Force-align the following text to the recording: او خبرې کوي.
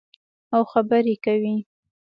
او 0.53 0.61
خبرې 0.71 1.15
کوي. 1.23 1.55